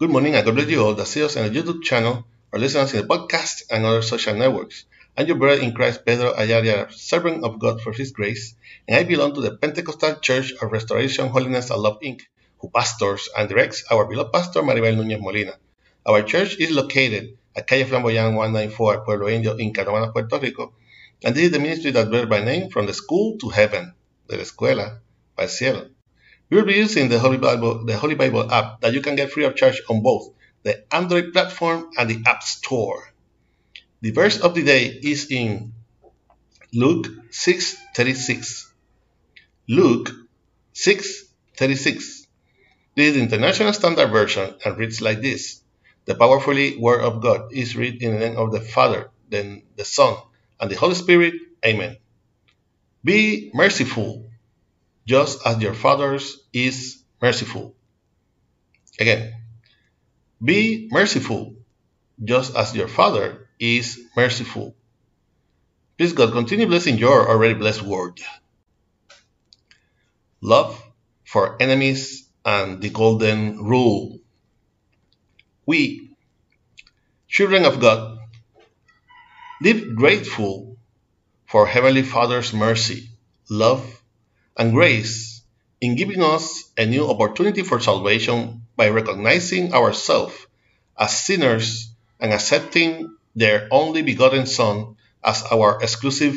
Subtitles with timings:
[0.00, 3.02] Good morning you all that see us on the YouTube channel or listen us in
[3.02, 4.86] the podcast and other social networks.
[5.14, 8.54] I'm your brother in Christ, Pedro Ayala, servant of God for His grace,
[8.88, 12.22] and I belong to the Pentecostal Church of Restoration, Holiness, and Love, Inc.,
[12.60, 15.58] who pastors and directs our beloved pastor, Maribel Núñez Molina.
[16.06, 20.72] Our church is located at Calle Flamboyant 194, Pueblo Indio, in Canóvanas, Puerto Rico,
[21.22, 23.92] and this is the ministry that bears by name from the school to heaven,
[24.30, 25.00] de la escuela
[25.36, 25.90] al cielo.
[26.50, 29.30] We will be using the Holy Bible, the Holy Bible app that you can get
[29.30, 33.14] free of charge on both the Android platform and the App Store.
[34.00, 35.74] The verse of the day is in
[36.74, 38.66] Luke 6:36.
[39.68, 40.10] Luke
[40.74, 42.26] 6:36.
[42.96, 45.62] This is the International Standard Version and reads like this:
[46.06, 49.84] The powerfully Word of God is read in the name of the Father, then the
[49.84, 50.16] Son,
[50.58, 51.34] and the Holy Spirit.
[51.64, 51.96] Amen.
[53.04, 54.29] Be merciful
[55.06, 56.18] just as your Father
[56.52, 57.74] is merciful.
[58.98, 59.34] Again,
[60.42, 61.54] be merciful,
[62.22, 64.74] just as your Father is merciful.
[65.98, 68.20] Please, God, continue blessing your already blessed word.
[70.40, 70.82] Love
[71.24, 74.18] for enemies and the golden rule.
[75.66, 76.10] We,
[77.28, 78.18] children of God,
[79.60, 80.78] live grateful
[81.46, 83.10] for Heavenly Father's mercy,
[83.50, 83.99] love,
[84.56, 85.42] and grace
[85.80, 90.34] in giving us a new opportunity for salvation by recognizing ourselves
[90.98, 96.36] as sinners and accepting their only begotten Son as our exclusive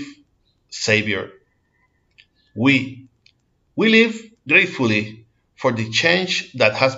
[0.69, 1.31] Savior.
[2.55, 3.07] We,
[3.75, 5.25] we live gratefully
[5.55, 6.95] for the change that has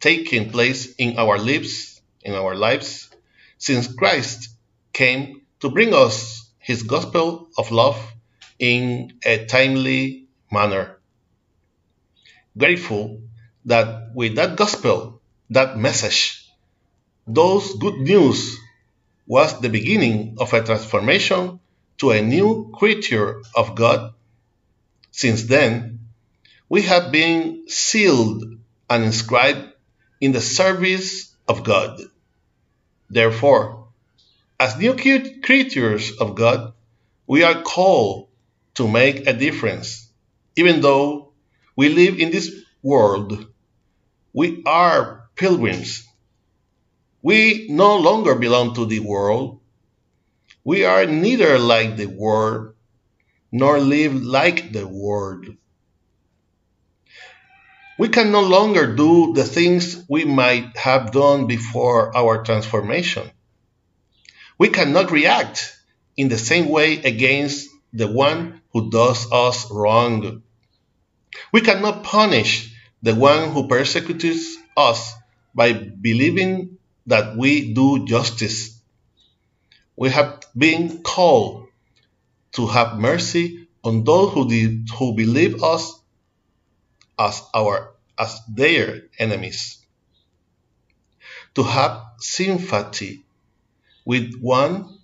[0.00, 3.10] taken place in our lives, in our lives,
[3.58, 4.50] since Christ
[4.92, 7.98] came to bring us his gospel of love
[8.58, 10.98] in a timely manner.
[12.56, 13.22] Grateful
[13.64, 15.20] that with that gospel,
[15.50, 16.46] that message,
[17.26, 18.58] those good news
[19.26, 21.60] was the beginning of a transformation
[21.98, 24.14] to a new creature of God.
[25.10, 26.00] Since then,
[26.68, 28.44] we have been sealed
[28.88, 29.72] and inscribed
[30.20, 32.00] in the service of God.
[33.10, 33.88] Therefore,
[34.60, 36.72] as new creatures of God,
[37.26, 38.28] we are called
[38.74, 40.07] to make a difference
[40.58, 41.32] even though
[41.76, 42.52] we live in this
[42.82, 43.46] world,
[44.32, 46.04] we are pilgrims.
[47.22, 49.60] We no longer belong to the world.
[50.64, 52.74] We are neither like the world
[53.52, 55.46] nor live like the world.
[57.98, 63.30] We can no longer do the things we might have done before our transformation.
[64.58, 65.76] We cannot react
[66.16, 70.42] in the same way against the one who does us wrong.
[71.52, 75.14] We cannot punish the one who persecutes us
[75.54, 78.80] by believing that we do justice.
[79.96, 81.68] We have been called
[82.52, 86.00] to have mercy on those who, did, who believe us
[87.18, 89.78] as our as their enemies.
[91.54, 93.24] To have sympathy
[94.04, 94.98] with one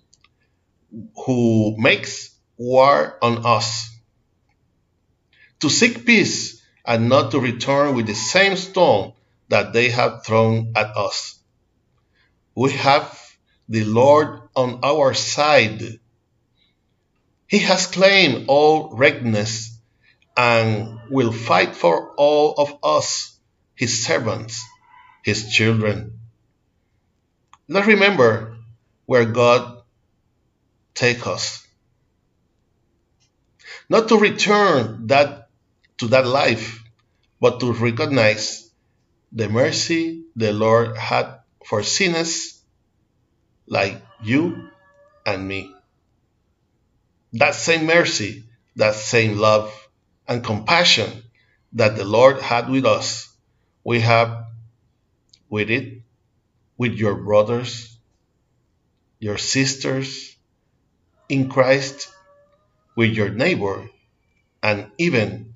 [1.25, 3.94] who makes war on us
[5.59, 9.13] to seek peace and not to return with the same stone
[9.49, 11.39] that they have thrown at us.
[12.55, 13.19] We have
[13.67, 15.81] the Lord on our side.
[17.47, 19.79] He has claimed all rightness
[20.37, 23.37] and will fight for all of us,
[23.75, 24.63] his servants,
[25.23, 26.19] his children.
[27.67, 28.57] Let's remember
[29.05, 29.81] where God
[30.93, 31.65] take us.
[33.89, 35.44] Not to return that
[35.97, 36.83] to that life,
[37.39, 38.69] but to recognize
[39.31, 42.61] the mercy the Lord had for sinners
[43.67, 44.69] like you
[45.25, 45.73] and me.
[47.33, 48.43] That same mercy,
[48.75, 49.73] that same love
[50.27, 51.23] and compassion
[51.73, 53.29] that the Lord had with us,
[53.83, 54.45] we have
[55.49, 56.01] with it,
[56.77, 57.97] with your brothers,
[59.19, 60.35] your sisters
[61.29, 62.09] in Christ,
[62.95, 63.89] with your neighbor,
[64.63, 65.54] and even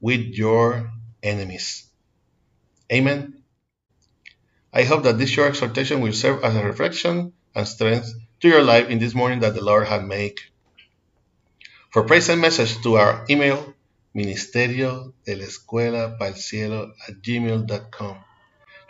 [0.00, 0.90] with your
[1.22, 1.86] enemies.
[2.92, 3.42] Amen.
[4.72, 8.62] I hope that this short exhortation will serve as a reflection and strength to your
[8.62, 10.38] life in this morning that the Lord has made.
[11.90, 13.74] For praise and message to our email,
[14.14, 18.16] ministerio de la escuela para cielo at gmail.com.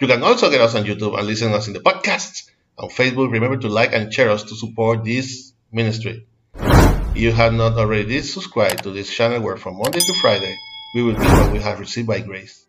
[0.01, 2.51] You can also get us on YouTube and listen to us in the podcast.
[2.79, 6.27] On Facebook, remember to like and share us to support this ministry.
[6.55, 10.57] If you have not already subscribed to this channel where from Monday to Friday
[10.93, 12.65] we will be what we have received by grace.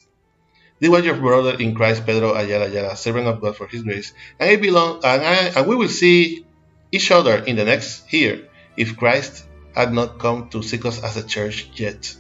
[0.80, 4.14] This was your brother in Christ, Pedro Ayala Ayala, servant of God for His grace,
[4.40, 6.46] and belong, and, I, and we will see
[6.92, 9.46] each other in the next year if Christ
[9.76, 12.16] had not come to seek us as a church yet.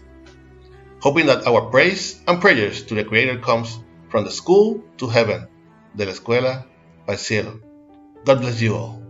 [1.02, 5.48] Hoping that our praise and prayers to the Creator comes from the school to heaven,
[5.96, 6.66] de la escuela
[7.08, 7.60] al cielo.
[8.24, 9.01] God bless you all.